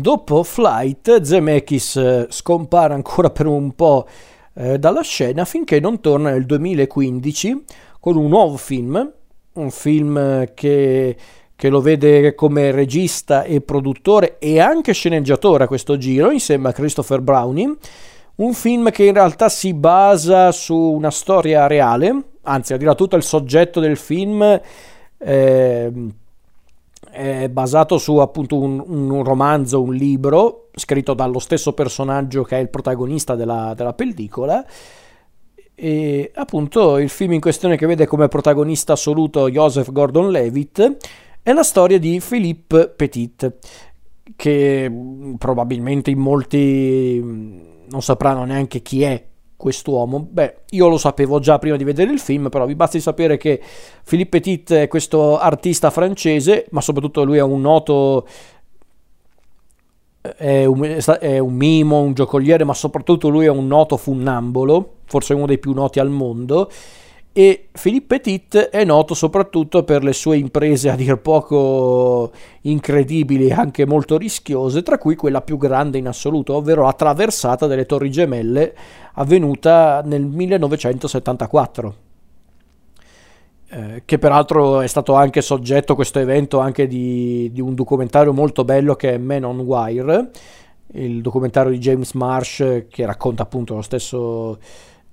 Dopo 0.00 0.44
Flight, 0.44 1.22
Zemeckis 1.22 1.96
eh, 1.96 2.26
scompare 2.30 2.94
ancora 2.94 3.30
per 3.30 3.46
un 3.46 3.72
po' 3.72 4.06
eh, 4.54 4.78
dalla 4.78 5.00
scena 5.00 5.44
finché 5.44 5.80
non 5.80 6.00
torna 6.00 6.30
nel 6.30 6.46
2015 6.46 7.64
con 7.98 8.16
un 8.16 8.28
nuovo 8.28 8.56
film, 8.58 9.12
un 9.54 9.70
film 9.72 10.54
che, 10.54 11.16
che 11.56 11.68
lo 11.68 11.80
vede 11.80 12.36
come 12.36 12.70
regista 12.70 13.42
e 13.42 13.60
produttore 13.60 14.38
e 14.38 14.60
anche 14.60 14.92
sceneggiatore 14.92 15.64
a 15.64 15.66
questo 15.66 15.96
giro 15.96 16.30
insieme 16.30 16.68
a 16.68 16.72
Christopher 16.72 17.20
Browning, 17.20 17.76
un 18.36 18.54
film 18.54 18.92
che 18.92 19.02
in 19.02 19.14
realtà 19.14 19.48
si 19.48 19.74
basa 19.74 20.52
su 20.52 20.76
una 20.76 21.10
storia 21.10 21.66
reale, 21.66 22.22
anzi 22.42 22.72
a 22.72 22.76
dire 22.76 22.94
tutto 22.94 23.16
il 23.16 23.24
soggetto 23.24 23.80
del 23.80 23.96
film 23.96 24.60
eh, 25.18 25.92
è 27.10 27.48
basato 27.48 27.98
su 27.98 28.16
appunto 28.16 28.58
un, 28.58 28.82
un, 28.86 29.22
romanzo, 29.22 29.82
un 29.82 29.94
libro 29.94 30.68
scritto 30.74 31.14
dallo 31.14 31.38
stesso 31.38 31.72
personaggio 31.72 32.42
che 32.42 32.56
è 32.56 32.60
il 32.60 32.70
protagonista 32.70 33.34
della, 33.34 33.74
della 33.76 33.94
pellicola. 33.94 34.64
E 35.74 36.32
appunto 36.34 36.98
il 36.98 37.08
film 37.08 37.34
in 37.34 37.40
questione 37.40 37.76
che 37.76 37.86
vede 37.86 38.06
come 38.06 38.28
protagonista 38.28 38.94
assoluto 38.94 39.48
Joseph 39.48 39.92
Gordon-Levitt 39.92 40.96
è 41.42 41.52
la 41.52 41.62
storia 41.62 41.98
di 41.98 42.20
Philippe 42.26 42.88
Petit, 42.88 43.58
che 44.34 44.92
probabilmente 45.38 46.10
in 46.10 46.18
molti 46.18 47.20
non 47.88 48.02
sapranno 48.02 48.44
neanche 48.44 48.82
chi 48.82 49.02
è 49.02 49.24
quest'uomo? 49.58 50.26
Beh, 50.30 50.60
io 50.70 50.88
lo 50.88 50.96
sapevo 50.96 51.40
già 51.40 51.58
prima 51.58 51.76
di 51.76 51.84
vedere 51.84 52.10
il 52.10 52.20
film, 52.20 52.48
però 52.48 52.64
vi 52.64 52.74
basti 52.74 53.00
sapere 53.00 53.36
che 53.36 53.60
Philippe 54.08 54.38
Petit 54.38 54.72
è 54.72 54.88
questo 54.88 55.38
artista 55.38 55.90
francese, 55.90 56.66
ma 56.70 56.80
soprattutto 56.80 57.24
lui 57.24 57.36
è 57.36 57.42
un 57.42 57.60
noto 57.60 58.26
è 60.20 60.64
un, 60.64 60.98
è 61.20 61.38
un, 61.38 61.54
mimo, 61.54 62.00
un 62.00 62.12
giocoliere, 62.14 62.64
ma 62.64 62.74
soprattutto 62.74 63.28
lui 63.28 63.46
è 63.46 63.50
un 63.50 63.66
noto 63.66 63.96
funnambolo, 63.96 64.94
forse 65.04 65.34
uno 65.34 65.46
dei 65.46 65.58
più 65.58 65.72
noti 65.72 66.00
al 66.00 66.10
mondo. 66.10 66.70
E 67.38 67.68
Philippe 67.70 68.18
Petit 68.18 68.56
è 68.56 68.84
noto 68.84 69.14
soprattutto 69.14 69.84
per 69.84 70.02
le 70.02 70.12
sue 70.12 70.38
imprese 70.38 70.90
a 70.90 70.96
dir 70.96 71.18
poco 71.18 72.32
incredibili 72.62 73.46
e 73.46 73.52
anche 73.52 73.86
molto 73.86 74.18
rischiose, 74.18 74.82
tra 74.82 74.98
cui 74.98 75.14
quella 75.14 75.40
più 75.40 75.56
grande 75.56 75.98
in 75.98 76.08
assoluto, 76.08 76.54
ovvero 76.54 76.82
la 76.82 76.94
traversata 76.94 77.68
delle 77.68 77.86
Torri 77.86 78.10
Gemelle 78.10 78.74
avvenuta 79.12 80.02
nel 80.04 80.24
1974. 80.24 81.94
Eh, 83.68 84.02
che 84.04 84.18
peraltro 84.18 84.80
è 84.80 84.88
stato 84.88 85.14
anche 85.14 85.40
soggetto 85.40 85.94
questo 85.94 86.18
evento 86.18 86.58
anche 86.58 86.88
di, 86.88 87.52
di, 87.52 87.60
un 87.60 87.76
documentario 87.76 88.32
molto 88.32 88.64
bello 88.64 88.96
che 88.96 89.14
è 89.14 89.16
Man 89.16 89.44
on 89.44 89.60
Wire, 89.60 90.30
il 90.94 91.22
documentario 91.22 91.70
di 91.70 91.78
James 91.78 92.14
Marsh 92.14 92.86
che 92.90 93.06
racconta 93.06 93.44
appunto 93.44 93.76
lo 93.76 93.82
stesso 93.82 94.58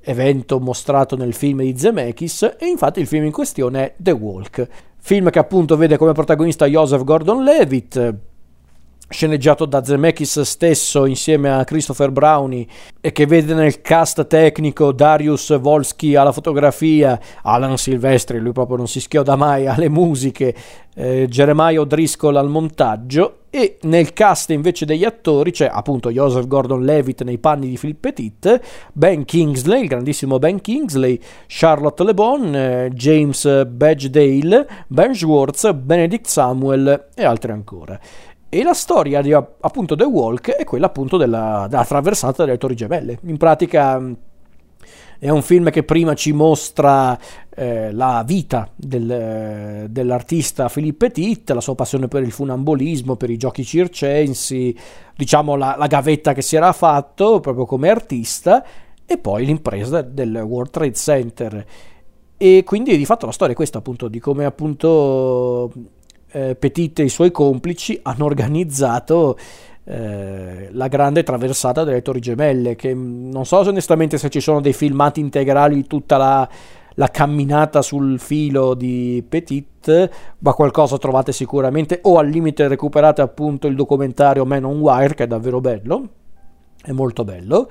evento 0.06 0.59
mostrato 0.59 1.16
nel 1.16 1.34
film 1.34 1.61
di 1.61 1.78
Zemeckis 1.78 2.56
e 2.59 2.67
infatti 2.67 3.00
il 3.00 3.08
film 3.08 3.25
in 3.25 3.31
questione 3.31 3.80
è 3.84 3.94
The 3.98 4.12
Walk, 4.12 4.67
film 5.00 5.30
che 5.30 5.39
appunto 5.39 5.75
vede 5.75 5.97
come 5.97 6.14
protagonista 6.14 6.66
Joseph 6.66 7.03
Gordon-Levitt, 7.03 8.16
sceneggiato 9.08 9.66
da 9.66 9.84
Zemeckis 9.84 10.42
stesso 10.42 11.06
insieme 11.06 11.52
a 11.52 11.64
Christopher 11.64 12.11
Brownie 12.11 12.66
e 13.00 13.12
che 13.12 13.25
vede 13.25 13.53
nel 13.53 13.81
cast 13.81 14.25
tecnico 14.28 14.92
Darius 14.92 15.58
Volsky 15.59 16.16
alla 16.16 16.31
fotografia, 16.31 17.20
Alan 17.44 17.78
Silvestri, 17.78 18.39
lui 18.39 18.52
proprio 18.52 18.78
non 18.78 18.88
si 18.88 19.00
schioda 19.00 19.36
mai 19.36 19.67
alle 19.67 19.89
musiche, 19.89 20.56
eh, 20.95 21.28
Jeremiah 21.30 21.81
O'Driscoll 21.81 22.38
al 22.38 22.50
montaggio 22.50 23.39
e 23.56 23.78
nel 23.84 24.12
cast 24.12 24.50
invece 24.50 24.86
degli 24.86 25.06
attori 25.06 25.52
c'è 25.52 25.69
appunto 25.72 26.12
Joseph 26.12 26.47
Gordon-Levitt 26.47 27.23
nei 27.23 27.38
panni 27.38 27.69
di 27.69 27.78
Philip 27.78 28.00
Petit, 28.00 28.62
Ben 28.92 29.23
Kingsley, 29.23 29.84
il 29.84 29.88
grandissimo 29.88 30.40
Ben 30.40 30.59
Kingsley, 30.59 31.17
Charlotte 31.47 32.03
Le 32.03 32.14
Bon, 32.14 32.53
eh, 32.53 32.90
James 32.91 33.66
Badgedale, 33.66 34.68
Ben 34.88 35.13
Schwartz, 35.13 35.72
Benedict 35.72 36.25
Samuel 36.25 37.08
e 37.13 37.24
altri 37.24 37.52
ancora. 37.53 37.97
E 38.50 38.63
la 38.63 38.73
storia 38.73 39.22
di 39.22 39.33
appunto 39.33 39.95
The 39.95 40.06
Walk 40.06 40.51
è 40.51 40.63
quella 40.63 40.85
appunto 40.85 41.17
della, 41.17 41.67
della 41.69 41.85
traversata 41.85 42.45
delle 42.45 42.57
Torri 42.57 42.75
Gemelle. 42.75 43.19
In 43.23 43.38
pratica 43.38 44.01
è 45.17 45.29
un 45.29 45.41
film 45.41 45.69
che 45.72 45.83
prima 45.83 46.13
ci 46.13 46.31
mostra 46.31 47.17
eh, 47.53 47.91
la 47.91 48.23
vita 48.25 48.69
del, 48.75 49.88
dell'artista 49.89 50.69
Philippe 50.69 51.09
Petit, 51.09 51.50
la 51.51 51.61
sua 51.61 51.75
passione 51.75 52.07
per 52.07 52.22
il 52.22 52.31
funambolismo, 52.31 53.16
per 53.16 53.29
i 53.29 53.38
giochi 53.38 53.63
circensi, 53.63 54.78
diciamo 55.16 55.55
la, 55.55 55.75
la 55.78 55.88
gavetta 55.88 56.34
che 56.34 56.41
si 56.41 56.55
era 56.55 56.72
fatto 56.73 57.39
proprio 57.39 57.66
come 57.66 57.89
artista, 57.89 58.63
e 59.05 59.17
poi 59.17 59.45
l'impresa 59.45 60.01
del 60.01 60.35
World 60.35 60.72
Trade 60.72 60.94
Center. 60.94 61.66
E 62.38 62.63
quindi 62.66 62.97
di 62.97 63.05
fatto 63.05 63.25
la 63.25 63.31
storia 63.31 63.53
è 63.53 63.55
questa 63.55 63.78
appunto 63.78 64.07
di 64.07 64.19
come 64.19 64.45
appunto 64.45 65.72
eh, 66.35 66.56
Petit 66.56 67.00
e 67.00 67.03
i 67.03 67.09
suoi 67.09 67.31
complici 67.31 67.97
hanno 68.03 68.25
organizzato 68.25 69.38
eh, 69.85 70.68
la 70.72 70.88
grande 70.90 71.23
traversata 71.23 71.85
delle 71.85 72.01
Torri 72.01 72.19
Gemelle, 72.19 72.75
che 72.75 72.94
mm, 72.94 73.31
non 73.31 73.46
so 73.46 73.59
onestamente 73.59 74.18
se 74.18 74.29
ci 74.29 74.41
sono 74.41 74.59
dei 74.59 74.73
filmati 74.73 75.22
integrali 75.22 75.75
di 75.75 75.88
tutta 75.88 76.18
la, 76.18 76.50
la 76.96 77.07
camminata 77.07 77.81
sul 77.81 78.19
filo 78.19 78.73
di 78.73 79.23
Petit, 79.28 80.09
ma 80.40 80.53
qualcosa 80.53 80.97
trovate 80.97 81.31
sicuramente, 81.31 82.00
o 82.03 82.18
al 82.18 82.28
limite 82.28 82.67
recuperate 82.67 83.22
appunto 83.22 83.67
il 83.67 83.75
documentario 83.75 84.46
Man 84.46 84.66
on 84.66 84.79
Wire, 84.79 85.16
che 85.16 85.23
è 85.23 85.28
davvero 85.28 85.62
bello, 85.62 86.09
è 86.84 86.91
molto 86.91 87.23
bello. 87.23 87.69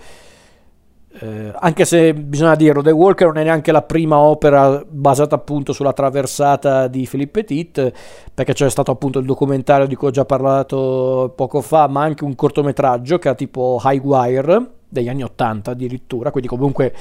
Eh, 1.16 1.52
anche 1.54 1.84
se 1.84 2.12
bisogna 2.12 2.56
dirlo, 2.56 2.82
The 2.82 2.91
Walker 2.91 3.28
non 3.28 3.38
è 3.38 3.44
neanche 3.44 3.70
la 3.70 3.82
prima 3.82 4.19
opera 4.19 4.82
basata 4.86 5.36
appunto 5.36 5.72
sulla 5.72 5.92
traversata 5.92 6.88
di 6.88 7.06
Philippe 7.08 7.44
Petit, 7.44 7.92
perché 8.34 8.52
c'è 8.52 8.69
stato 8.69 8.91
appunto 8.91 9.20
il 9.20 9.25
documentario 9.25 9.86
di 9.86 9.94
cui 9.94 10.08
ho 10.08 10.10
già 10.10 10.25
parlato 10.25 11.32
poco 11.36 11.60
fa, 11.60 11.86
ma 11.86 12.02
anche 12.02 12.25
un 12.25 12.34
cortometraggio 12.34 13.19
che 13.19 13.28
ha 13.28 13.34
tipo 13.34 13.80
High 13.84 14.04
Wire 14.04 14.70
degli 14.88 15.08
anni 15.08 15.22
80 15.22 15.70
addirittura, 15.70 16.30
quindi 16.30 16.48
comunque 16.48 16.92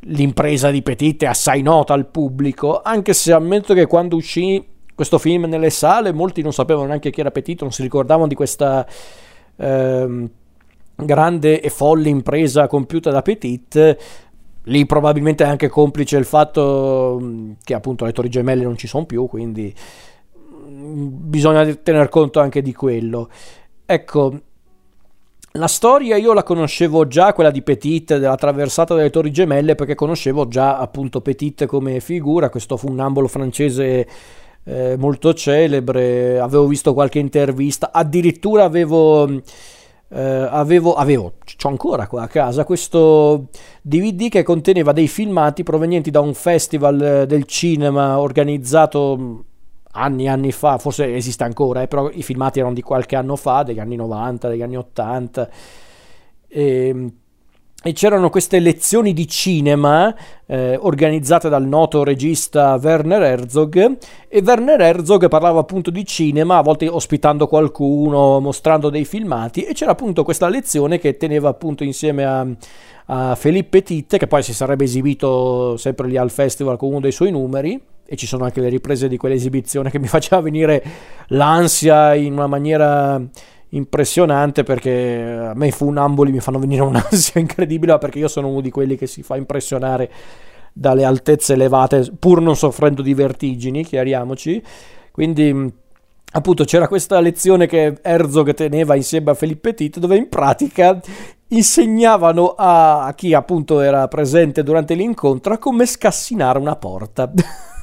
l'impresa 0.00 0.70
di 0.70 0.80
Petit 0.80 1.22
è 1.24 1.26
assai 1.26 1.60
nota 1.60 1.92
al 1.92 2.06
pubblico, 2.06 2.80
anche 2.82 3.12
se 3.12 3.32
ammetto 3.32 3.74
che 3.74 3.86
quando 3.86 4.16
uscì 4.16 4.66
questo 4.94 5.18
film 5.18 5.44
nelle 5.44 5.70
sale 5.70 6.12
molti 6.12 6.40
non 6.40 6.52
sapevano 6.52 6.86
neanche 6.86 7.10
chi 7.10 7.20
era 7.20 7.30
Petit, 7.30 7.60
non 7.60 7.70
si 7.70 7.82
ricordavano 7.82 8.28
di 8.28 8.34
questa... 8.34 8.86
Ehm, 9.56 10.30
grande 11.04 11.60
e 11.60 11.70
folle 11.70 12.08
impresa 12.08 12.66
compiuta 12.66 13.10
da 13.10 13.22
Petit, 13.22 13.96
lì 14.64 14.86
probabilmente 14.86 15.44
è 15.44 15.48
anche 15.48 15.68
complice 15.68 16.16
il 16.16 16.24
fatto 16.24 17.18
mm, 17.20 17.52
che 17.62 17.74
appunto 17.74 18.04
le 18.04 18.12
torri 18.12 18.28
gemelle 18.28 18.64
non 18.64 18.76
ci 18.76 18.86
sono 18.86 19.06
più, 19.06 19.26
quindi 19.26 19.72
mm, 20.68 21.06
bisogna 21.10 21.64
tener 21.74 22.08
conto 22.08 22.40
anche 22.40 22.62
di 22.62 22.72
quello. 22.72 23.28
Ecco, 23.86 24.40
la 25.52 25.68
storia 25.68 26.16
io 26.16 26.32
la 26.34 26.42
conoscevo 26.42 27.06
già, 27.06 27.32
quella 27.32 27.50
di 27.50 27.62
Petit, 27.62 28.18
della 28.18 28.36
traversata 28.36 28.94
delle 28.94 29.10
Torri 29.10 29.30
Gemelle, 29.30 29.74
perché 29.74 29.94
conoscevo 29.94 30.46
già 30.46 30.78
appunto 30.78 31.20
Petit 31.20 31.64
come 31.66 32.00
figura, 32.00 32.50
questo 32.50 32.76
fu 32.76 32.90
un 32.90 33.00
ambolo 33.00 33.28
francese 33.28 34.06
eh, 34.64 34.96
molto 34.98 35.32
celebre, 35.32 36.38
avevo 36.38 36.66
visto 36.66 36.92
qualche 36.92 37.18
intervista, 37.18 37.90
addirittura 37.92 38.64
avevo 38.64 39.40
eh, 40.10 40.20
avevo, 40.20 40.94
avevo, 40.94 41.34
c'ho 41.44 41.68
ancora 41.68 42.06
qua 42.06 42.22
a 42.22 42.28
casa, 42.28 42.64
questo 42.64 43.48
DVD 43.82 44.28
che 44.28 44.42
conteneva 44.42 44.92
dei 44.92 45.08
filmati 45.08 45.62
provenienti 45.62 46.10
da 46.10 46.20
un 46.20 46.34
festival 46.34 47.00
eh, 47.00 47.26
del 47.26 47.44
cinema 47.44 48.18
organizzato 48.18 49.16
mm, 49.18 49.38
anni 49.92 50.24
e 50.24 50.28
anni 50.28 50.52
fa, 50.52 50.78
forse 50.78 51.14
esiste 51.14 51.44
ancora, 51.44 51.82
eh, 51.82 51.88
però 51.88 52.10
i 52.10 52.22
filmati 52.22 52.58
erano 52.58 52.74
di 52.74 52.82
qualche 52.82 53.16
anno 53.16 53.36
fa, 53.36 53.62
degli 53.62 53.80
anni 53.80 53.96
90, 53.96 54.48
degli 54.48 54.62
anni 54.62 54.76
80. 54.76 55.50
E, 56.48 57.12
e 57.80 57.92
c'erano 57.92 58.28
queste 58.28 58.58
lezioni 58.58 59.12
di 59.12 59.28
cinema 59.28 60.12
eh, 60.46 60.76
organizzate 60.80 61.48
dal 61.48 61.64
noto 61.64 62.02
regista 62.02 62.76
Werner 62.82 63.22
Herzog 63.22 63.98
e 64.26 64.42
Werner 64.44 64.80
Herzog 64.80 65.28
parlava 65.28 65.60
appunto 65.60 65.90
di 65.90 66.04
cinema, 66.04 66.56
a 66.56 66.62
volte 66.62 66.88
ospitando 66.88 67.46
qualcuno, 67.46 68.40
mostrando 68.40 68.90
dei 68.90 69.04
filmati 69.04 69.62
e 69.62 69.74
c'era 69.74 69.92
appunto 69.92 70.24
questa 70.24 70.48
lezione 70.48 70.98
che 70.98 71.16
teneva 71.16 71.50
appunto 71.50 71.84
insieme 71.84 72.24
a, 72.24 72.44
a 73.06 73.38
Philippe 73.40 73.80
Petit 73.80 74.16
che 74.16 74.26
poi 74.26 74.42
si 74.42 74.52
sarebbe 74.52 74.82
esibito 74.82 75.76
sempre 75.76 76.08
lì 76.08 76.16
al 76.16 76.32
festival 76.32 76.76
con 76.76 76.88
uno 76.88 77.00
dei 77.00 77.12
suoi 77.12 77.30
numeri 77.30 77.80
e 78.04 78.16
ci 78.16 78.26
sono 78.26 78.42
anche 78.42 78.60
le 78.60 78.70
riprese 78.70 79.06
di 79.06 79.16
quell'esibizione 79.16 79.90
che 79.90 80.00
mi 80.00 80.08
faceva 80.08 80.40
venire 80.40 80.82
l'ansia 81.28 82.14
in 82.14 82.32
una 82.32 82.48
maniera 82.48 83.22
impressionante 83.70 84.62
perché 84.62 85.48
a 85.50 85.54
me 85.54 85.66
i 85.68 85.72
funamboli 85.72 86.32
mi 86.32 86.40
fanno 86.40 86.58
venire 86.58 86.82
un'ansia 86.82 87.40
incredibile 87.40 87.98
perché 87.98 88.18
io 88.18 88.28
sono 88.28 88.48
uno 88.48 88.60
di 88.60 88.70
quelli 88.70 88.96
che 88.96 89.06
si 89.06 89.22
fa 89.22 89.36
impressionare 89.36 90.10
dalle 90.72 91.04
altezze 91.04 91.54
elevate 91.54 92.12
pur 92.18 92.40
non 92.40 92.56
soffrendo 92.56 93.02
di 93.02 93.14
vertigini, 93.14 93.84
chiariamoci. 93.84 94.62
Quindi 95.10 95.72
appunto 96.30 96.64
c'era 96.64 96.86
questa 96.86 97.18
lezione 97.20 97.66
che 97.66 97.98
Herzog 98.00 98.54
teneva 98.54 98.94
insieme 98.94 99.30
a 99.30 99.34
Felipe 99.34 99.70
Petit 99.70 99.98
dove 99.98 100.16
in 100.16 100.28
pratica 100.28 101.00
insegnavano 101.48 102.54
a 102.56 103.12
chi 103.16 103.32
appunto 103.32 103.80
era 103.80 104.06
presente 104.06 104.62
durante 104.62 104.94
l'incontro 104.94 105.54
a 105.54 105.58
come 105.58 105.86
scassinare 105.86 106.58
una 106.58 106.76
porta. 106.76 107.32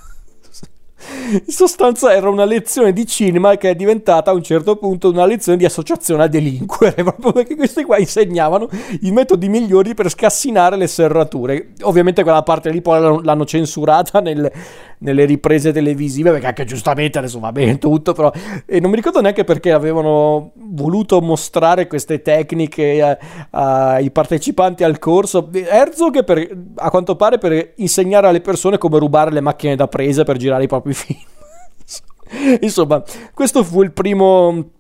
In 1.32 1.54
sostanza 1.54 2.14
era 2.14 2.30
una 2.30 2.46
lezione 2.46 2.94
di 2.94 3.06
cinema 3.06 3.58
che 3.58 3.72
è 3.72 3.76
diventata 3.76 4.32
a 4.32 4.34
un 4.34 4.44
certo 4.44 4.76
punto 4.76 5.10
una 5.10 5.26
lezione 5.26 5.58
di 5.58 5.66
associazione 5.66 6.24
a 6.24 6.28
delinquere, 6.28 6.94
proprio 7.04 7.32
perché 7.32 7.56
questi 7.56 7.84
qua 7.84 7.98
insegnavano 7.98 8.70
i 9.02 9.12
metodi 9.12 9.50
migliori 9.50 9.94
per 9.94 10.10
scassinare 10.10 10.76
le 10.78 10.88
serrature. 10.88 11.74
Ovviamente 11.82 12.24
quella 12.24 12.44
parte 12.44 12.70
lì 12.70 12.82
poi 12.82 13.22
l'hanno 13.24 13.46
censurata 13.46 14.20
nel, 14.20 14.52
nelle 15.00 15.26
riprese 15.26 15.72
televisive, 15.72 16.32
perché 16.32 16.48
anche 16.48 16.66
giustamente 16.66 17.18
adesso 17.18 17.40
va 17.40 17.52
bene 17.52 17.78
tutto, 17.78 18.14
però... 18.14 18.32
E 18.66 18.80
non 18.80 18.90
mi 18.90 18.96
ricordo 18.96 19.22
neanche 19.22 19.44
perché 19.44 19.72
avevano 19.72 20.52
voluto 20.56 21.22
mostrare 21.22 21.88
queste 21.88 22.22
tecniche 22.22 23.18
ai 23.52 24.12
partecipanti 24.12 24.84
al 24.84 25.00
corso. 25.00 25.50
Herzog 25.52 26.24
per, 26.24 26.58
a 26.76 26.90
quanto 26.90 27.16
pare 27.16 27.38
per 27.38 27.74
insegnare 27.78 28.28
alle 28.28 28.42
persone 28.42 28.78
come 28.78 29.00
rubare 29.00 29.32
le 29.32 29.42
macchine 29.42 29.76
da 29.76 29.88
presa 29.88 30.24
per 30.24 30.38
girare 30.38 30.64
i 30.64 30.68
propri 30.68 30.94
film. 30.96 31.20
Insomma, 32.62 33.04
questo 33.34 33.64
fu 33.64 33.82
il 33.84 33.92
primo 33.92 34.72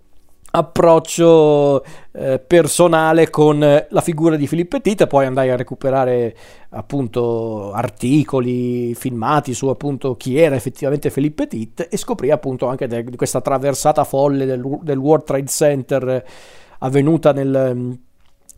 approccio 0.55 1.83
eh, 2.13 2.39
personale 2.39 3.29
con 3.29 3.59
la 3.59 4.01
figura 4.01 4.35
di 4.35 4.47
Filippo 4.47 4.79
Petit 4.79 5.05
poi 5.07 5.25
andai 5.25 5.49
a 5.49 5.55
recuperare 5.55 6.35
appunto 6.69 7.71
articoli 7.73 8.95
filmati 8.95 9.53
su 9.53 9.67
appunto 9.67 10.15
chi 10.15 10.37
era 10.37 10.55
effettivamente 10.55 11.09
Filippo 11.09 11.43
Petit 11.43 11.87
e 11.89 11.97
scoprì 11.97 12.31
appunto 12.31 12.67
anche 12.67 12.87
di 12.87 13.15
questa 13.15 13.41
traversata 13.41 14.03
folle 14.03 14.45
del, 14.45 14.63
del 14.81 14.97
World 14.97 15.25
Trade 15.25 15.47
Center 15.47 16.25
avvenuta 16.79 17.31
nel, 17.33 17.97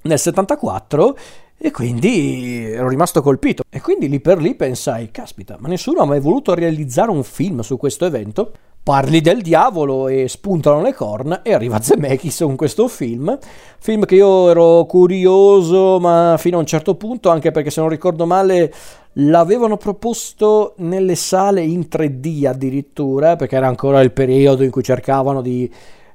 nel 0.02 0.20
74 0.20 1.18
e 1.60 1.72
quindi 1.72 2.66
ero 2.66 2.88
rimasto 2.88 3.22
colpito. 3.22 3.64
E 3.70 3.82
quindi 3.82 4.08
lì 4.08 4.20
per 4.20 4.38
lì 4.38 4.54
pensai, 4.54 5.10
caspita, 5.10 5.58
ma 5.60 5.68
nessuno 5.68 6.02
ha 6.02 6.06
mai 6.06 6.20
voluto 6.20 6.54
realizzare 6.54 7.10
un 7.10 7.24
film 7.24 7.62
su 7.62 7.78
questo 7.78 8.06
evento? 8.06 8.52
Parli 8.84 9.20
del 9.20 9.42
diavolo 9.42 10.08
e 10.08 10.28
spuntano 10.30 10.82
le 10.82 10.94
corna 10.94 11.42
e 11.42 11.54
arriva 11.54 11.82
Zemeckis 11.82 12.38
con 12.40 12.56
questo 12.56 12.88
film. 12.88 13.38
Film 13.80 14.06
che 14.06 14.16
io 14.16 14.50
ero 14.50 14.86
curioso, 14.86 16.00
ma 16.00 16.36
fino 16.38 16.58
a 16.58 16.60
un 16.60 16.68
certo 16.68 16.96
punto, 16.96 17.30
anche 17.30 17.52
perché 17.52 17.72
se 17.72 17.82
non 17.82 17.90
ricordo 17.90 18.26
male 18.26 18.72
l'avevano 19.14 19.78
proposto 19.78 20.76
nelle 20.78 21.16
sale 21.16 21.64
in 21.64 21.88
3D 21.92 22.46
addirittura, 22.46 23.36
perché 23.36 23.56
era 23.56 23.68
ancora 23.68 24.00
il 24.02 24.12
periodo 24.12 24.64
in 24.64 24.70
cui 24.70 24.84
cercavano 24.84 25.42
di, 25.42 25.70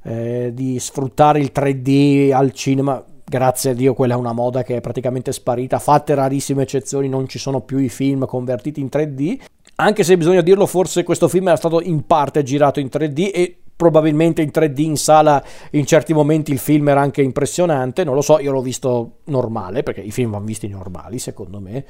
eh, 0.05 0.53
di 0.55 0.79
sfruttare 0.79 1.41
il 1.41 1.50
3D 1.53 2.33
al 2.33 2.53
cinema 2.53 3.05
grazie 3.32 3.70
a 3.70 3.75
Dio 3.75 3.94
quella 3.94 4.12
è 4.12 4.17
una 4.19 4.34
moda 4.34 4.62
che 4.62 4.76
è 4.76 4.81
praticamente 4.82 5.32
sparita, 5.32 5.79
fatte 5.79 6.14
rarissime 6.14 6.64
eccezioni 6.64 7.08
non 7.08 7.26
ci 7.26 7.38
sono 7.38 7.62
più 7.62 7.79
i 7.79 7.88
film 7.88 8.26
convertiti 8.26 8.79
in 8.79 8.88
3D, 8.93 9.40
anche 9.76 10.05
se 10.05 10.19
bisogna 10.19 10.43
dirlo 10.43 10.67
forse 10.67 11.02
questo 11.02 11.29
film 11.29 11.46
era 11.46 11.56
stato 11.56 11.81
in 11.81 12.06
parte 12.06 12.43
girato 12.43 12.79
in 12.79 12.90
3D 12.93 13.31
e 13.32 13.56
probabilmente 13.75 14.43
in 14.43 14.50
3D 14.52 14.81
in 14.81 14.96
sala 14.99 15.43
in 15.70 15.87
certi 15.87 16.12
momenti 16.12 16.52
il 16.52 16.58
film 16.58 16.90
era 16.90 17.00
anche 17.00 17.23
impressionante, 17.23 18.05
non 18.05 18.14
lo 18.14 18.20
so, 18.20 18.38
io 18.38 18.52
l'ho 18.52 18.61
visto 18.61 19.20
normale 19.25 19.82
perché 19.82 20.02
i 20.02 20.11
film 20.11 20.32
vanno 20.32 20.44
visti 20.44 20.69
normali 20.69 21.19
secondo 21.19 21.58
me 21.58 21.84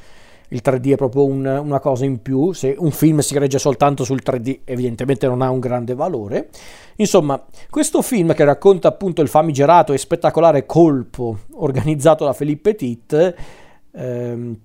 il 0.53 0.61
3D 0.63 0.93
è 0.93 0.97
proprio 0.97 1.25
un, 1.25 1.45
una 1.45 1.81
cosa 1.81 2.05
in 2.05 2.21
più, 2.21 2.53
se 2.53 2.75
un 2.79 2.91
film 2.91 3.19
si 3.21 3.37
regge 3.39 3.59
soltanto 3.59 4.05
sul 4.05 4.21
3D 4.25 4.61
evidentemente 4.65 5.27
non 5.27 5.41
ha 5.41 5.51
un 5.51 5.59
grande 5.59 5.95
valore. 5.95 6.51
Insomma, 6.97 7.43
questo 7.71 8.03
film 8.03 8.35
che 8.35 8.45
racconta 8.45 8.89
appunto 8.89 9.23
il 9.23 9.29
famigerato 9.29 9.93
e 9.93 9.99
spettacolare 9.99 10.67
colpo 10.67 11.39
organizzato 11.55 12.25
da 12.25 12.35
Philippe 12.35 12.75
Petit, 12.75 13.35
ehm, 13.93 14.57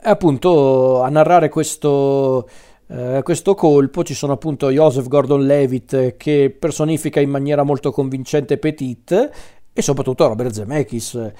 è 0.00 0.08
appunto 0.08 1.02
a 1.02 1.08
narrare 1.08 1.48
questo... 1.48 2.48
Uh, 2.86 3.22
questo 3.22 3.54
colpo 3.54 4.04
ci 4.04 4.12
sono 4.12 4.34
appunto 4.34 4.70
Joseph 4.70 5.08
Gordon-Levitt 5.08 6.18
che 6.18 6.54
personifica 6.56 7.18
in 7.18 7.30
maniera 7.30 7.62
molto 7.62 7.90
convincente 7.90 8.58
Petit 8.58 9.30
e 9.72 9.82
soprattutto 9.82 10.26
Robert 10.26 10.52
Zemeckis 10.52 11.32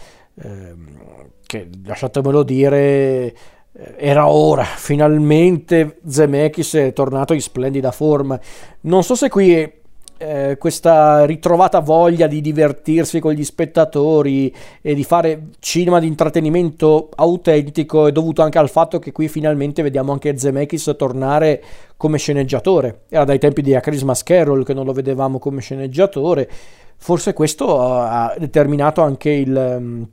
che 1.46 1.68
lasciatemelo 1.84 2.42
dire 2.42 3.34
eh, 3.72 3.94
era 3.96 4.28
ora, 4.28 4.64
finalmente 4.64 5.98
Zemeckis 6.06 6.74
è 6.74 6.92
tornato 6.92 7.32
in 7.32 7.40
splendida 7.40 7.92
forma. 7.92 8.38
Non 8.82 9.02
so 9.02 9.14
se 9.14 9.28
qui 9.28 9.82
eh, 10.16 10.56
questa 10.58 11.24
ritrovata 11.24 11.80
voglia 11.80 12.26
di 12.28 12.40
divertirsi 12.40 13.18
con 13.18 13.32
gli 13.32 13.42
spettatori 13.44 14.54
e 14.80 14.94
di 14.94 15.02
fare 15.02 15.48
cinema 15.58 15.98
di 15.98 16.06
intrattenimento 16.06 17.10
autentico 17.14 18.06
è 18.06 18.12
dovuto 18.12 18.42
anche 18.42 18.58
al 18.58 18.70
fatto 18.70 19.00
che 19.00 19.10
qui 19.10 19.28
finalmente 19.28 19.82
vediamo 19.82 20.12
anche 20.12 20.38
Zemeckis 20.38 20.94
tornare 20.96 21.62
come 21.96 22.18
sceneggiatore. 22.18 23.02
Era 23.08 23.24
dai 23.24 23.38
tempi 23.38 23.60
di 23.60 23.74
A 23.74 23.80
Christmas 23.80 24.22
Carol 24.22 24.64
che 24.64 24.74
non 24.74 24.84
lo 24.84 24.92
vedevamo 24.92 25.38
come 25.38 25.60
sceneggiatore. 25.60 26.48
Forse 26.96 27.32
questo 27.32 27.80
ha 27.80 28.34
determinato 28.38 29.02
anche 29.02 29.30
il 29.30 29.56
ehm, 29.56 30.08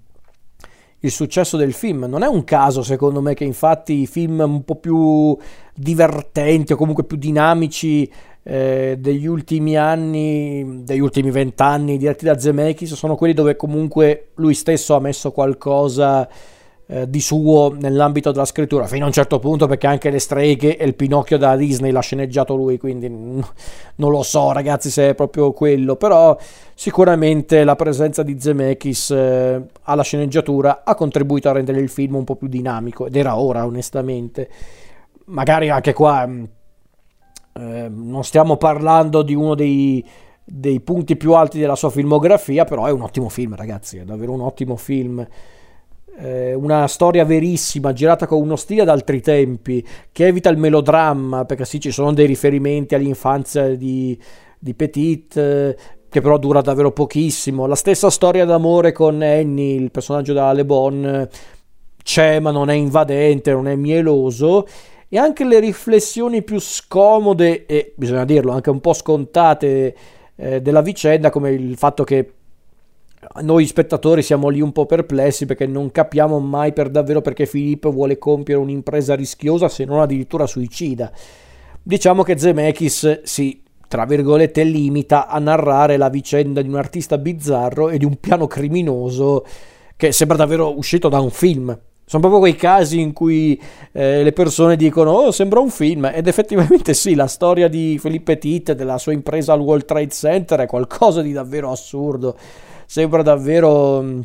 il 1.01 1.11
successo 1.11 1.57
del 1.57 1.73
film. 1.73 2.05
Non 2.07 2.23
è 2.23 2.27
un 2.27 2.43
caso, 2.43 2.81
secondo 2.81 3.21
me, 3.21 3.33
che 3.33 3.43
infatti 3.43 4.01
i 4.01 4.07
film 4.07 4.39
un 4.39 4.63
po' 4.63 4.75
più 4.75 5.37
divertenti 5.73 6.73
o 6.73 6.75
comunque 6.75 7.03
più 7.03 7.17
dinamici 7.17 8.09
eh, 8.43 8.95
degli 8.97 9.27
ultimi 9.27 9.77
anni, 9.77 10.81
degli 10.83 10.99
ultimi 10.99 11.29
vent'anni 11.29 11.97
diretti 11.97 12.25
da 12.25 12.39
Zemeckis 12.39 12.93
sono 12.93 13.15
quelli 13.15 13.33
dove 13.33 13.55
comunque 13.55 14.29
lui 14.35 14.55
stesso 14.55 14.95
ha 14.95 14.99
messo 14.99 15.31
qualcosa 15.31 16.27
eh, 16.93 17.09
di 17.09 17.21
suo 17.21 17.73
nell'ambito 17.79 18.33
della 18.33 18.43
scrittura, 18.43 18.85
fino 18.85 19.05
a 19.05 19.07
un 19.07 19.13
certo 19.13 19.39
punto 19.39 19.65
perché 19.65 19.87
anche 19.87 20.09
le 20.09 20.19
streghe 20.19 20.75
e 20.75 20.83
il 20.83 20.93
Pinocchio 20.93 21.37
da 21.37 21.55
Disney 21.55 21.89
l'ha 21.89 22.01
sceneggiato 22.01 22.53
lui, 22.53 22.77
quindi 22.77 23.07
non 23.07 24.11
lo 24.11 24.23
so 24.23 24.51
ragazzi 24.51 24.89
se 24.89 25.11
è 25.11 25.15
proprio 25.15 25.53
quello, 25.53 25.95
però 25.95 26.37
sicuramente 26.75 27.63
la 27.63 27.77
presenza 27.77 28.23
di 28.23 28.37
Zemeckis 28.37 29.11
eh, 29.11 29.61
alla 29.83 30.03
sceneggiatura 30.03 30.81
ha 30.83 30.93
contribuito 30.95 31.47
a 31.47 31.53
rendere 31.53 31.79
il 31.79 31.87
film 31.87 32.15
un 32.15 32.25
po' 32.25 32.35
più 32.35 32.49
dinamico 32.49 33.05
ed 33.05 33.15
era 33.15 33.37
ora 33.37 33.65
onestamente. 33.65 34.49
Magari 35.27 35.69
anche 35.69 35.93
qua 35.93 36.27
eh, 36.27 37.89
non 37.89 38.23
stiamo 38.25 38.57
parlando 38.57 39.21
di 39.21 39.33
uno 39.33 39.55
dei 39.55 40.05
dei 40.43 40.81
punti 40.81 41.15
più 41.15 41.35
alti 41.35 41.57
della 41.59 41.77
sua 41.77 41.89
filmografia, 41.89 42.65
però 42.65 42.85
è 42.85 42.91
un 42.91 43.03
ottimo 43.03 43.29
film, 43.29 43.55
ragazzi, 43.55 43.99
è 43.99 44.03
davvero 44.03 44.33
un 44.33 44.41
ottimo 44.41 44.75
film 44.75 45.25
una 46.17 46.87
storia 46.87 47.25
verissima, 47.25 47.93
girata 47.93 48.27
con 48.27 48.41
uno 48.41 48.55
stile 48.55 48.81
ad 48.81 48.89
altri 48.89 49.21
tempi, 49.21 49.85
che 50.11 50.27
evita 50.27 50.49
il 50.49 50.57
melodramma, 50.57 51.45
perché 51.45 51.65
sì, 51.65 51.79
ci 51.79 51.91
sono 51.91 52.13
dei 52.13 52.27
riferimenti 52.27 52.93
all'infanzia 52.93 53.75
di, 53.75 54.19
di 54.59 54.73
Petit, 54.73 55.37
eh, 55.37 55.75
che 56.09 56.21
però 56.21 56.37
dura 56.37 56.61
davvero 56.61 56.91
pochissimo. 56.91 57.65
La 57.65 57.75
stessa 57.75 58.09
storia 58.09 58.45
d'amore 58.45 58.91
con 58.91 59.21
Annie, 59.21 59.75
il 59.75 59.91
personaggio 59.91 60.33
da 60.33 60.51
Le 60.51 60.65
Bon, 60.65 61.29
c'è 62.03 62.39
ma 62.39 62.51
non 62.51 62.69
è 62.69 62.73
invadente, 62.73 63.51
non 63.53 63.67
è 63.67 63.75
mieloso. 63.75 64.67
E 65.07 65.17
anche 65.17 65.45
le 65.45 65.59
riflessioni 65.59 66.41
più 66.43 66.59
scomode 66.59 67.65
e, 67.65 67.93
bisogna 67.95 68.25
dirlo, 68.25 68.51
anche 68.51 68.69
un 68.69 68.79
po' 68.79 68.93
scontate 68.93 69.95
eh, 70.35 70.61
della 70.61 70.81
vicenda, 70.81 71.29
come 71.29 71.51
il 71.51 71.77
fatto 71.77 72.03
che 72.03 72.33
noi 73.41 73.67
spettatori 73.67 74.21
siamo 74.21 74.49
lì 74.49 74.61
un 74.61 74.71
po' 74.71 74.85
perplessi 74.85 75.45
perché 75.45 75.67
non 75.67 75.91
capiamo 75.91 76.39
mai 76.39 76.73
per 76.73 76.89
davvero 76.89 77.21
perché 77.21 77.45
Filippo 77.45 77.91
vuole 77.91 78.17
compiere 78.17 78.59
un'impresa 78.59 79.15
rischiosa 79.15 79.69
se 79.69 79.85
non 79.85 79.99
addirittura 80.01 80.47
suicida. 80.47 81.11
Diciamo 81.83 82.23
che 82.23 82.37
Zemeckis 82.37 83.21
si, 83.23 83.61
tra 83.87 84.05
virgolette, 84.05 84.63
limita 84.63 85.27
a 85.27 85.39
narrare 85.39 85.97
la 85.97 86.09
vicenda 86.09 86.61
di 86.61 86.67
un 86.67 86.75
artista 86.75 87.17
bizzarro 87.17 87.89
e 87.89 87.97
di 87.97 88.05
un 88.05 88.17
piano 88.19 88.47
criminoso 88.47 89.45
che 89.95 90.11
sembra 90.11 90.37
davvero 90.37 90.75
uscito 90.75 91.07
da 91.07 91.19
un 91.19 91.29
film. 91.29 91.77
Sono 92.03 92.23
proprio 92.23 92.41
quei 92.41 92.55
casi 92.55 92.99
in 92.99 93.13
cui 93.13 93.59
eh, 93.93 94.21
le 94.21 94.33
persone 94.33 94.75
dicono 94.75 95.11
oh 95.11 95.31
sembra 95.31 95.61
un 95.61 95.69
film 95.69 96.11
ed 96.13 96.27
effettivamente 96.27 96.93
sì, 96.93 97.15
la 97.15 97.27
storia 97.27 97.69
di 97.69 97.97
Felipe 97.99 98.35
Petit, 98.35 98.73
della 98.73 98.97
sua 98.97 99.13
impresa 99.13 99.53
al 99.53 99.61
World 99.61 99.85
Trade 99.85 100.09
Center 100.09 100.59
è 100.59 100.65
qualcosa 100.65 101.21
di 101.21 101.31
davvero 101.31 101.71
assurdo 101.71 102.35
sembra 102.91 103.21
davvero 103.21 104.01
mm, 104.01 104.21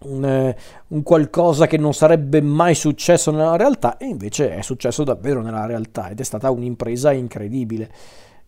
un, 0.00 0.24
eh, 0.26 0.56
un, 0.88 1.02
qualcosa 1.02 1.66
che 1.66 1.78
non 1.78 1.94
sarebbe 1.94 2.42
mai 2.42 2.74
successo 2.74 3.30
nella 3.30 3.56
realtà 3.56 3.96
e 3.96 4.04
invece 4.04 4.54
è 4.54 4.60
successo 4.60 5.02
davvero 5.02 5.40
nella 5.40 5.64
realtà 5.64 6.10
ed 6.10 6.20
è 6.20 6.22
stata 6.22 6.50
un'impresa 6.50 7.10
incredibile 7.10 7.90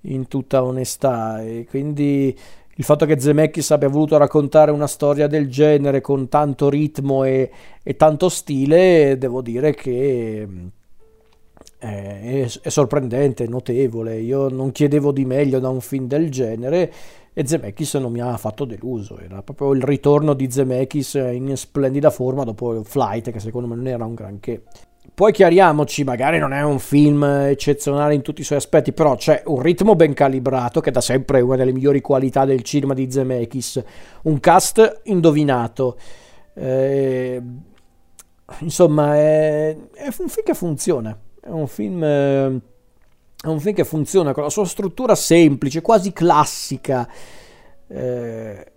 in 0.02 0.28
tutta 0.28 0.62
onestà. 0.62 1.42
E 1.42 1.66
quindi 1.66 2.38
il 2.74 2.84
fatto 2.84 3.06
che 3.06 3.18
Zemeckis 3.18 3.70
abbia 3.70 3.88
voluto 3.88 4.18
raccontare 4.18 4.70
una 4.70 4.86
storia 4.86 5.26
del 5.28 5.48
genere 5.48 6.02
con 6.02 6.28
tanto 6.28 6.68
ritmo 6.68 7.24
e, 7.24 7.50
e 7.82 7.96
tanto 7.96 8.28
stile 8.28 9.16
devo 9.16 9.40
dire 9.40 9.72
che 9.72 10.46
mm, 10.46 10.66
è, 11.82 12.46
è, 12.62 12.68
sorprendente, 12.68 13.44
è 13.44 13.48
notevole. 13.48 14.20
Io 14.20 14.48
non 14.48 14.70
chiedevo 14.70 15.10
di 15.10 15.24
meglio 15.24 15.58
da 15.58 15.68
un 15.68 15.80
film 15.80 16.06
del 16.06 16.30
genere 16.30 16.92
e 17.32 17.46
Zemeckis 17.46 17.94
non 17.94 18.12
mi 18.12 18.20
ha 18.20 18.36
fatto 18.36 18.64
deluso. 18.64 19.18
Era 19.18 19.42
proprio 19.42 19.72
il 19.72 19.82
ritorno 19.82 20.34
di 20.34 20.48
Zemeckis 20.48 21.14
in 21.14 21.56
splendida 21.56 22.10
forma 22.10 22.44
dopo 22.44 22.84
Flight, 22.84 23.30
che 23.32 23.40
secondo 23.40 23.66
me 23.66 23.74
non 23.74 23.88
era 23.88 24.04
un 24.04 24.14
granché. 24.14 24.62
Poi 25.14 25.32
chiariamoci, 25.32 26.04
magari 26.04 26.38
non 26.38 26.52
è 26.52 26.62
un 26.62 26.78
film 26.78 27.24
eccezionale 27.24 28.14
in 28.14 28.22
tutti 28.22 28.42
i 28.42 28.44
suoi 28.44 28.58
aspetti, 28.58 28.92
però 28.92 29.16
c'è 29.16 29.42
un 29.46 29.60
ritmo 29.60 29.96
ben 29.96 30.14
calibrato, 30.14 30.80
che 30.80 30.92
da 30.92 31.00
sempre 31.00 31.40
è 31.40 31.42
una 31.42 31.56
delle 31.56 31.72
migliori 31.72 32.00
qualità 32.00 32.44
del 32.44 32.62
cinema 32.62 32.94
di 32.94 33.10
Zemeckis, 33.10 33.82
un 34.22 34.38
cast 34.38 35.00
indovinato. 35.04 35.98
Eh, 36.54 37.42
insomma, 38.60 39.16
è, 39.16 39.76
è 39.94 40.06
un 40.18 40.28
film 40.28 40.44
che 40.44 40.54
funziona 40.54 41.18
è 41.44 41.50
un 41.50 41.66
film, 41.66 42.04
eh, 42.04 42.60
è 43.42 43.48
un 43.48 43.58
film 43.58 43.74
che 43.74 43.84
funziona 43.84 44.32
con 44.32 44.44
la 44.44 44.48
sua 44.48 44.64
struttura 44.64 45.16
semplice, 45.16 45.80
quasi 45.80 46.12
classica. 46.12 47.08
Eh, 47.88 48.72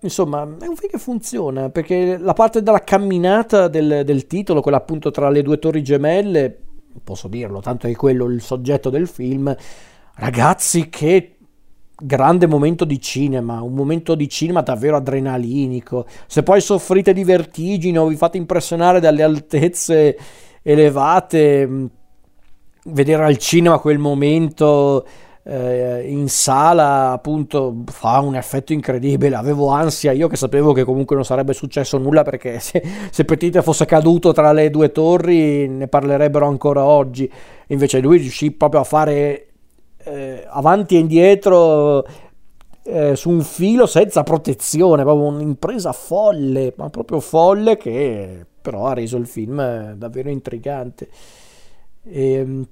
insomma, 0.00 0.42
è 0.42 0.66
un 0.66 0.76
film 0.76 0.90
che 0.90 0.98
funziona 0.98 1.70
perché 1.70 2.18
la 2.18 2.34
parte 2.34 2.62
della 2.62 2.84
camminata 2.84 3.68
del, 3.68 4.02
del 4.04 4.26
titolo, 4.26 4.60
quella 4.60 4.76
appunto 4.76 5.10
tra 5.10 5.30
le 5.30 5.40
due 5.40 5.58
torri 5.58 5.82
gemelle, 5.82 6.54
posso 7.02 7.26
dirlo, 7.26 7.60
tanto 7.60 7.86
è 7.86 7.94
quello 7.94 8.26
il 8.26 8.42
soggetto 8.42 8.90
del 8.90 9.08
film. 9.08 9.54
Ragazzi, 10.16 10.90
che 10.90 11.36
grande 12.00 12.46
momento 12.46 12.84
di 12.84 13.00
cinema, 13.00 13.62
un 13.62 13.72
momento 13.72 14.14
di 14.14 14.28
cinema 14.28 14.60
davvero 14.60 14.96
adrenalinico. 14.96 16.06
Se 16.26 16.42
poi 16.42 16.60
soffrite 16.60 17.14
di 17.14 17.24
vertigine 17.24 17.96
o 17.96 18.08
vi 18.08 18.16
fate 18.16 18.36
impressionare 18.36 19.00
dalle 19.00 19.22
altezze 19.22 20.18
elevate, 20.62 21.66
mm, 21.66 21.86
vedere 22.84 23.24
al 23.24 23.38
cinema 23.38 23.78
quel 23.78 23.98
momento 23.98 25.04
eh, 25.48 26.04
in 26.06 26.28
sala 26.28 27.12
appunto 27.12 27.84
fa 27.86 28.20
un 28.20 28.36
effetto 28.36 28.72
incredibile. 28.72 29.34
Avevo 29.34 29.68
ansia 29.68 30.12
io 30.12 30.28
che 30.28 30.36
sapevo 30.36 30.72
che 30.72 30.84
comunque 30.84 31.16
non 31.16 31.24
sarebbe 31.24 31.54
successo 31.54 31.96
nulla 31.96 32.22
perché 32.22 32.58
se, 32.60 32.82
se 33.10 33.24
Petite 33.24 33.62
fosse 33.62 33.86
caduto 33.86 34.32
tra 34.32 34.52
le 34.52 34.70
due 34.70 34.92
torri 34.92 35.66
ne 35.68 35.88
parlerebbero 35.88 36.46
ancora 36.46 36.84
oggi. 36.84 37.30
Invece 37.68 38.00
lui 38.00 38.18
riuscì 38.18 38.50
proprio 38.50 38.80
a 38.80 38.84
fare 38.84 39.46
eh, 40.04 40.44
avanti 40.48 40.96
e 40.96 40.98
indietro 40.98 42.06
eh, 42.84 43.16
su 43.16 43.30
un 43.30 43.42
filo 43.42 43.86
senza 43.86 44.22
protezione 44.22 45.02
proprio 45.02 45.26
un'impresa 45.26 45.92
folle 45.92 46.72
ma 46.76 46.88
proprio 46.88 47.20
folle 47.20 47.76
che 47.76 48.46
però 48.60 48.86
ha 48.86 48.94
reso 48.94 49.16
il 49.16 49.26
film 49.26 49.92
davvero 49.94 50.30
intrigante. 50.30 51.08
E, 52.04 52.32
ehm, 52.32 52.66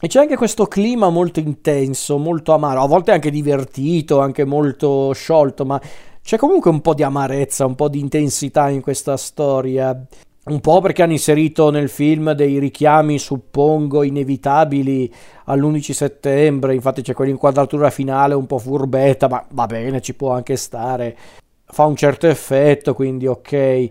e 0.00 0.06
c'è 0.06 0.20
anche 0.20 0.36
questo 0.36 0.66
clima 0.66 1.08
molto 1.10 1.40
intenso, 1.40 2.18
molto 2.18 2.52
amaro, 2.52 2.82
a 2.82 2.86
volte 2.86 3.10
anche 3.10 3.30
divertito, 3.30 4.20
anche 4.20 4.44
molto 4.44 5.12
sciolto, 5.12 5.64
ma 5.64 5.80
c'è 6.22 6.36
comunque 6.36 6.70
un 6.70 6.80
po' 6.80 6.94
di 6.94 7.02
amarezza, 7.02 7.66
un 7.66 7.74
po' 7.74 7.88
di 7.88 7.98
intensità 7.98 8.68
in 8.68 8.80
questa 8.80 9.16
storia. 9.16 10.00
Un 10.44 10.60
po' 10.60 10.80
perché 10.80 11.02
hanno 11.02 11.12
inserito 11.12 11.70
nel 11.70 11.88
film 11.88 12.32
dei 12.32 12.58
richiami, 12.58 13.18
suppongo, 13.18 14.02
inevitabili 14.02 15.12
all'11 15.46 15.90
settembre, 15.90 16.74
infatti 16.74 17.02
c'è 17.02 17.12
quell'inquadratura 17.12 17.90
finale 17.90 18.34
un 18.34 18.46
po' 18.46 18.58
furbetta, 18.58 19.28
ma 19.28 19.44
va 19.50 19.66
bene, 19.66 20.00
ci 20.00 20.14
può 20.14 20.32
anche 20.32 20.56
stare. 20.56 21.16
Fa 21.64 21.84
un 21.84 21.96
certo 21.96 22.28
effetto, 22.28 22.94
quindi 22.94 23.26
ok. 23.26 23.88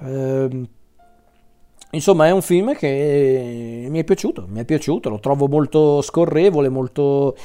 Ehm, 0.00 0.68
insomma, 1.90 2.26
è 2.26 2.30
un 2.30 2.42
film 2.42 2.74
che 2.74 3.86
mi 3.88 3.98
è 3.98 4.04
piaciuto, 4.04 4.46
mi 4.48 4.60
è 4.60 4.64
piaciuto, 4.64 5.08
lo 5.08 5.20
trovo 5.20 5.48
molto 5.48 6.02
scorrevole, 6.02 6.68
molto, 6.68 7.36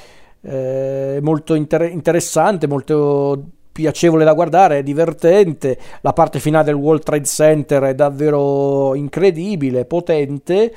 eh, 0.41 1.19
molto 1.21 1.53
inter- 1.53 1.91
interessante, 1.91 2.67
molto 2.67 3.43
piacevole 3.71 4.25
da 4.25 4.33
guardare, 4.33 4.79
è 4.79 4.83
divertente. 4.83 5.77
La 6.01 6.13
parte 6.13 6.39
finale 6.39 6.65
del 6.65 6.75
World 6.75 7.03
Trade 7.03 7.25
Center 7.25 7.83
è 7.83 7.95
davvero 7.95 8.93
incredibile, 8.95 9.85
potente. 9.85 10.73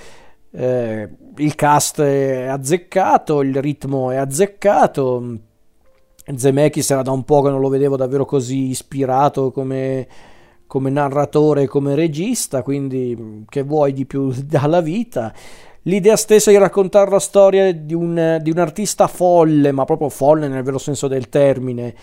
Eh, 0.55 1.09
il 1.37 1.55
cast 1.55 2.01
è 2.03 2.45
azzeccato, 2.47 3.43
il 3.43 3.61
ritmo 3.61 4.11
è 4.11 4.17
azzeccato. 4.17 5.39
Zemeckis 6.35 6.91
era 6.91 7.03
da 7.03 7.11
un 7.11 7.25
po' 7.25 7.43
che 7.43 7.51
non 7.51 7.61
lo 7.61 7.69
vedevo 7.69 7.97
davvero 7.97 8.25
così 8.25 8.69
ispirato 8.69 9.51
come 9.51 10.07
come 10.73 10.89
narratore 10.89 11.65
e 11.65 11.67
come 11.67 11.95
regista, 11.95 12.63
quindi 12.63 13.45
che 13.51 13.61
vuoi 13.61 13.93
di 13.93 14.07
più 14.07 14.33
dalla 14.43 14.81
vita. 14.81 15.31
L'idea 15.83 16.17
stessa 16.17 16.51
di 16.51 16.57
raccontare 16.57 17.11
la 17.11 17.19
storia 17.19 17.75
di 17.75 17.93
un, 17.93 18.39
di 18.41 18.51
un 18.51 18.57
artista 18.57 19.07
folle, 19.07 19.71
ma 19.71 19.85
proprio 19.85 20.09
folle 20.09 20.49
nel 20.49 20.63
vero 20.63 20.79
senso 20.79 21.09
del 21.09 21.29
termine, 21.29 21.95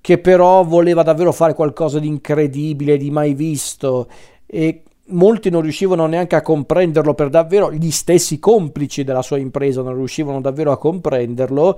che 0.00 0.18
però 0.18 0.62
voleva 0.62 1.02
davvero 1.02 1.32
fare 1.32 1.54
qualcosa 1.54 1.98
di 1.98 2.06
incredibile, 2.06 2.96
di 2.96 3.10
mai 3.10 3.34
visto 3.34 4.08
e 4.46 4.84
molti 5.06 5.50
non 5.50 5.62
riuscivano 5.62 6.06
neanche 6.06 6.36
a 6.36 6.42
comprenderlo 6.42 7.14
per 7.14 7.28
davvero, 7.28 7.72
gli 7.72 7.90
stessi 7.90 8.38
complici 8.38 9.02
della 9.02 9.22
sua 9.22 9.38
impresa 9.38 9.82
non 9.82 9.96
riuscivano 9.96 10.40
davvero 10.40 10.70
a 10.70 10.78
comprenderlo. 10.78 11.76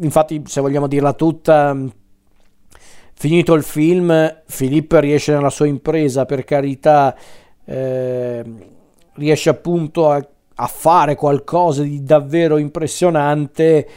Infatti, 0.00 0.44
se 0.46 0.62
vogliamo 0.62 0.86
dirla 0.86 1.12
tutta, 1.12 1.76
Finito 3.14 3.54
il 3.54 3.62
film, 3.62 4.42
Filippo 4.46 4.98
riesce 4.98 5.32
nella 5.32 5.50
sua 5.50 5.66
impresa, 5.66 6.26
per 6.26 6.44
carità, 6.44 7.16
eh, 7.64 8.44
riesce 9.14 9.48
appunto 9.48 10.10
a, 10.10 10.26
a 10.56 10.66
fare 10.66 11.14
qualcosa 11.14 11.82
di 11.82 12.02
davvero 12.02 12.58
impressionante 12.58 13.88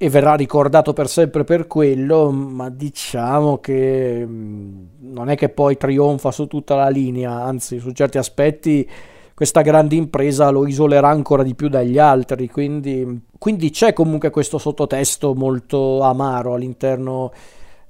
e 0.00 0.08
verrà 0.10 0.34
ricordato 0.34 0.92
per 0.92 1.08
sempre 1.08 1.42
per 1.42 1.66
quello, 1.66 2.30
ma 2.30 2.70
diciamo 2.70 3.58
che 3.58 4.24
mm, 4.24 4.84
non 5.00 5.28
è 5.28 5.36
che 5.36 5.48
poi 5.48 5.76
trionfa 5.76 6.30
su 6.30 6.46
tutta 6.46 6.76
la 6.76 6.88
linea, 6.88 7.42
anzi 7.42 7.80
su 7.80 7.90
certi 7.90 8.18
aspetti 8.18 8.88
questa 9.34 9.60
grande 9.60 9.94
impresa 9.94 10.50
lo 10.50 10.66
isolerà 10.66 11.08
ancora 11.08 11.44
di 11.44 11.54
più 11.54 11.68
dagli 11.68 11.96
altri, 11.96 12.48
quindi, 12.48 13.26
quindi 13.38 13.70
c'è 13.70 13.92
comunque 13.92 14.30
questo 14.30 14.58
sottotesto 14.58 15.32
molto 15.34 16.00
amaro 16.02 16.54
all'interno 16.54 17.30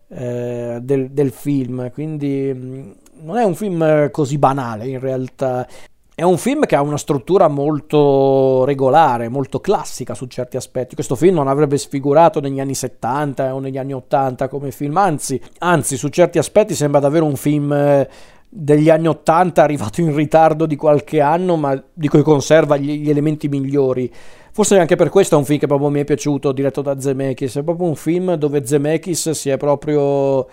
eh, 0.08 0.78
del, 0.80 1.10
del, 1.10 1.30
film, 1.30 1.90
quindi 1.90 2.50
mm, 2.54 2.90
non 3.22 3.36
è 3.36 3.44
un 3.44 3.54
film 3.54 4.10
così 4.10 4.38
banale 4.38 4.86
in 4.88 5.00
realtà. 5.00 5.66
È 6.14 6.22
un 6.22 6.36
film 6.36 6.66
che 6.66 6.74
ha 6.74 6.82
una 6.82 6.96
struttura 6.96 7.46
molto 7.46 8.64
regolare, 8.64 9.28
molto 9.28 9.60
classica 9.60 10.14
su 10.14 10.26
certi 10.26 10.56
aspetti. 10.56 10.96
Questo 10.96 11.14
film 11.14 11.36
non 11.36 11.46
avrebbe 11.46 11.78
sfigurato 11.78 12.40
negli 12.40 12.58
anni 12.58 12.74
70 12.74 13.54
o 13.54 13.60
negli 13.60 13.78
anni 13.78 13.92
80 13.92 14.48
come 14.48 14.72
film, 14.72 14.96
anzi, 14.96 15.40
anzi 15.58 15.96
su 15.96 16.08
certi 16.08 16.38
aspetti 16.38 16.74
sembra 16.74 16.98
davvero 16.98 17.24
un 17.24 17.36
film 17.36 17.72
eh, 17.72 18.08
degli 18.48 18.88
anni 18.90 19.06
80 19.06 19.62
arrivato 19.62 20.00
in 20.00 20.14
ritardo 20.14 20.66
di 20.66 20.74
qualche 20.74 21.20
anno, 21.20 21.56
ma 21.56 21.80
di 21.92 22.08
cui 22.08 22.22
conserva 22.22 22.76
gli, 22.76 23.00
gli 23.00 23.10
elementi 23.10 23.46
migliori. 23.48 24.12
Forse 24.58 24.76
anche 24.76 24.96
per 24.96 25.08
questo 25.08 25.36
è 25.36 25.38
un 25.38 25.44
film 25.44 25.60
che 25.60 25.68
proprio 25.68 25.88
mi 25.88 26.00
è 26.00 26.04
piaciuto, 26.04 26.50
diretto 26.50 26.82
da 26.82 26.98
Zemeckis. 26.98 27.58
È 27.58 27.62
proprio 27.62 27.86
un 27.86 27.94
film 27.94 28.34
dove 28.34 28.66
Zemeckis 28.66 29.30
si 29.30 29.50
è 29.50 29.56
proprio 29.56 30.48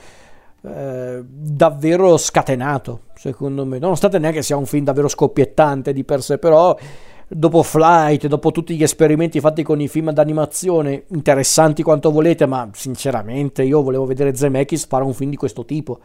eh, 0.62 1.24
davvero 1.26 2.16
scatenato, 2.16 3.00
secondo 3.16 3.66
me. 3.66 3.80
Nonostante 3.80 4.20
neanche 4.20 4.44
sia 4.44 4.58
un 4.58 4.68
film 4.68 4.84
davvero 4.84 5.08
scoppiettante 5.08 5.92
di 5.92 6.04
per 6.04 6.22
sé, 6.22 6.38
però 6.38 6.78
dopo 7.28 7.64
Flight, 7.64 8.28
dopo 8.28 8.52
tutti 8.52 8.76
gli 8.76 8.84
esperimenti 8.84 9.40
fatti 9.40 9.64
con 9.64 9.82
i 9.82 9.88
film 9.88 10.12
d'animazione, 10.12 11.06
interessanti 11.08 11.82
quanto 11.82 12.12
volete, 12.12 12.46
ma 12.46 12.70
sinceramente 12.74 13.64
io 13.64 13.82
volevo 13.82 14.06
vedere 14.06 14.36
Zemeckis 14.36 14.86
fare 14.86 15.04
un 15.04 15.16
film 15.16 15.32
di 15.32 15.36
questo 15.36 15.66
tipo. 15.66 15.98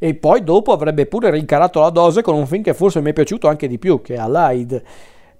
E 0.00 0.16
poi 0.16 0.42
dopo 0.42 0.72
avrebbe 0.72 1.06
pure 1.06 1.30
rincarato 1.30 1.78
la 1.78 1.90
dose 1.90 2.20
con 2.20 2.34
un 2.34 2.48
film 2.48 2.64
che 2.64 2.74
forse 2.74 3.00
mi 3.00 3.10
è 3.10 3.12
piaciuto 3.12 3.46
anche 3.46 3.68
di 3.68 3.78
più, 3.78 4.02
che 4.02 4.14
è 4.14 4.18
Allied 4.18 4.82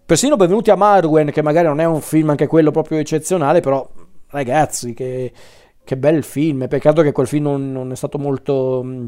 Persino 0.07 0.37
Benvenuti 0.37 0.71
a 0.71 0.77
Marwen, 0.77 1.31
che 1.31 1.41
magari 1.41 1.67
non 1.67 1.81
è 1.81 1.85
un 1.87 2.03
film 2.03 2.29
anche 2.29 2.47
quello 2.47 2.71
proprio 2.71 2.99
eccezionale, 2.99 3.61
però 3.61 3.89
ragazzi, 4.29 4.93
che, 4.93 5.33
che 5.83 5.97
bel 5.97 6.23
film. 6.23 6.69
Peccato 6.69 7.01
che 7.01 7.11
quel 7.11 7.27
film 7.27 7.45
non, 7.45 7.73
non 7.73 7.91
è 7.91 7.97
stato 7.97 8.19
molto 8.19 8.83
mm, 8.85 9.05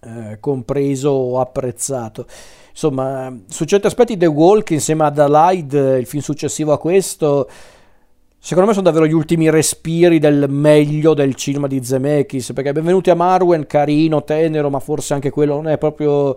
eh, 0.00 0.38
compreso 0.40 1.10
o 1.10 1.40
apprezzato. 1.40 2.24
Insomma, 2.70 3.36
su 3.48 3.66
certi 3.66 3.86
aspetti 3.86 4.16
The 4.16 4.24
Walk 4.24 4.70
insieme 4.70 5.04
ad 5.04 5.18
Allied, 5.18 5.74
il 5.74 6.06
film 6.06 6.22
successivo 6.22 6.72
a 6.72 6.78
questo, 6.78 7.46
secondo 8.38 8.68
me 8.68 8.74
sono 8.74 8.86
davvero 8.86 9.06
gli 9.06 9.12
ultimi 9.12 9.50
respiri 9.50 10.18
del 10.18 10.46
meglio 10.48 11.12
del 11.12 11.34
cinema 11.34 11.66
di 11.66 11.84
Zemeckis, 11.84 12.54
perché 12.54 12.72
Benvenuti 12.72 13.10
a 13.10 13.14
Marwen, 13.14 13.66
carino, 13.66 14.24
tenero, 14.24 14.70
ma 14.70 14.80
forse 14.80 15.12
anche 15.12 15.28
quello 15.28 15.56
non 15.56 15.68
è 15.68 15.76
proprio 15.76 16.34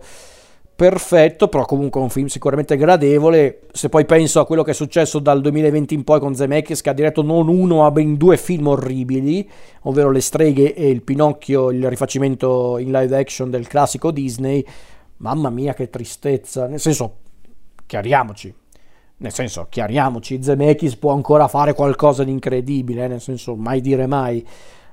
perfetto, 0.81 1.47
però 1.47 1.63
comunque 1.65 2.01
un 2.01 2.09
film 2.09 2.25
sicuramente 2.25 2.75
gradevole. 2.75 3.59
Se 3.71 3.88
poi 3.88 4.03
penso 4.03 4.39
a 4.39 4.47
quello 4.47 4.63
che 4.63 4.71
è 4.71 4.73
successo 4.73 5.19
dal 5.19 5.39
2020 5.39 5.93
in 5.93 6.03
poi 6.03 6.19
con 6.19 6.33
Zemeckis, 6.33 6.81
che 6.81 6.89
ha 6.89 6.93
diretto 6.93 7.21
non 7.21 7.50
uno, 7.50 7.81
ma 7.81 7.91
ben 7.91 8.17
due 8.17 8.35
film 8.35 8.65
orribili, 8.65 9.47
ovvero 9.81 10.09
Le 10.09 10.21
streghe 10.21 10.73
e 10.73 10.89
il 10.89 11.03
Pinocchio, 11.03 11.69
il 11.69 11.88
rifacimento 11.88 12.79
in 12.79 12.91
live 12.91 13.15
action 13.15 13.51
del 13.51 13.67
classico 13.67 14.09
Disney. 14.09 14.65
Mamma 15.17 15.51
mia, 15.51 15.75
che 15.75 15.91
tristezza! 15.91 16.65
Nel 16.65 16.79
senso, 16.79 17.17
chiariamoci, 17.85 18.51
nel 19.17 19.31
senso, 19.31 19.67
chiariamoci, 19.69 20.41
Zemeckis 20.41 20.95
può 20.95 21.11
ancora 21.11 21.47
fare 21.47 21.75
qualcosa 21.75 22.23
di 22.23 22.31
incredibile, 22.31 23.03
eh, 23.03 23.07
nel 23.07 23.21
senso, 23.21 23.55
mai 23.55 23.81
dire 23.81 24.07
mai. 24.07 24.43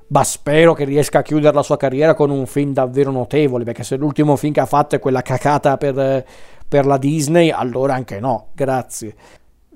Ma 0.08 0.24
spero 0.24 0.72
che 0.72 0.84
riesca 0.84 1.18
a 1.18 1.22
chiudere 1.22 1.54
la 1.54 1.62
sua 1.62 1.76
carriera 1.76 2.14
con 2.14 2.30
un 2.30 2.46
film 2.46 2.72
davvero 2.72 3.10
notevole, 3.10 3.64
perché 3.64 3.82
se 3.82 3.96
l'ultimo 3.96 4.36
film 4.36 4.52
che 4.52 4.60
ha 4.60 4.66
fatto 4.66 4.96
è 4.96 4.98
quella 4.98 5.22
cacata 5.22 5.76
per, 5.76 6.24
per 6.66 6.86
la 6.86 6.96
Disney, 6.96 7.50
allora 7.50 7.94
anche 7.94 8.18
no, 8.18 8.48
grazie. 8.54 9.14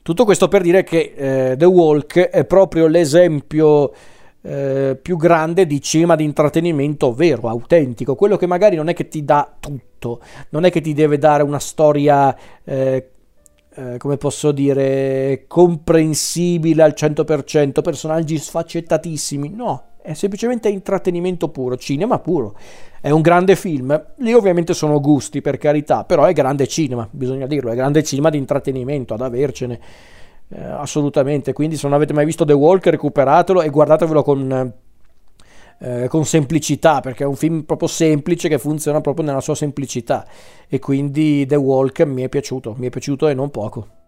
Tutto 0.03 0.25
questo 0.25 0.49
per 0.49 0.63
dire 0.63 0.83
che 0.83 1.13
eh, 1.15 1.57
The 1.57 1.65
Walk 1.65 2.19
è 2.19 2.45
proprio 2.45 2.87
l'esempio 2.87 3.93
eh, 4.43 4.99
più 5.01 5.17
grande 5.17 5.67
di 5.67 5.81
cinema 5.81 6.17
di 6.17 6.25
intrattenimento 6.25 7.15
vero, 7.15 7.49
autentico, 7.49 8.17
quello 8.17 8.37
che 8.37 8.47
magari 8.47 8.77
non 8.77 8.89
è 8.89 8.95
che 8.95 9.09
ti 9.09 9.25
dà 9.25 9.55
tutto, 9.61 10.21
non 10.49 10.65
è 10.65 10.71
che 10.71 10.81
ti 10.81 10.93
deve 10.93 11.19
dare 11.19 11.45
una 11.45 11.61
storia, 11.61 12.37
eh, 12.65 13.11
eh, 13.75 13.97
come 13.99 14.17
posso 14.17 14.51
dire, 14.51 15.45
comprensibile 15.47 16.83
al 16.83 16.95
100%, 16.97 17.83
personaggi 17.83 18.37
sfaccettatissimi, 18.37 19.51
no, 19.51 19.85
è 20.03 20.15
semplicemente 20.15 20.69
intrattenimento 20.69 21.49
puro, 21.49 21.77
cinema 21.77 22.19
puro. 22.19 22.57
È 23.01 23.11
un 23.11 23.21
grande 23.21 23.57
film. 23.57 24.13
Lì 24.17 24.33
ovviamente 24.33 24.75
sono 24.75 25.01
gusti, 25.01 25.41
per 25.41 25.59
carità, 25.59 26.05
però 26.05 26.25
è 26.25 26.33
grande 26.33 26.67
cinema, 26.67 27.09
bisogna 27.11 27.47
dirlo, 27.47 27.71
è 27.71 27.75
grande 27.75 28.03
cinema 28.03 28.29
di 28.31 28.39
intrattenimento, 28.39 29.15
ad 29.15 29.21
avercene. 29.21 29.81
Eh, 30.49 30.63
assolutamente. 30.63 31.53
Quindi 31.53 31.77
se 31.77 31.87
non 31.87 31.97
avete 31.97 32.13
mai 32.13 32.25
visto 32.25 32.45
The 32.45 32.53
Walk, 32.53 32.87
recuperatelo 32.87 33.63
e 33.63 33.71
guardatevelo 33.71 34.23
con, 34.23 34.73
eh, 35.79 36.09
con 36.09 36.25
semplicità, 36.25 37.01
perché 37.01 37.25
è 37.25 37.27
un 37.27 37.37
film 37.37 37.63
proprio 37.63 37.89
semplice 37.89 38.49
che 38.49 38.59
funziona 38.59 39.01
proprio 39.01 39.25
nella 39.25 39.41
sua 39.41 39.55
semplicità. 39.55 40.27
E 40.69 40.79
quindi 40.79 41.47
The 41.47 41.57
Walk 41.57 42.01
mi 42.01 42.23
è 42.23 42.29
piaciuto, 42.29 42.75
mi 42.77 42.89
è 42.89 42.91
piaciuto 42.91 43.29
e 43.29 43.35
non 43.35 43.51
poco. 43.51 44.01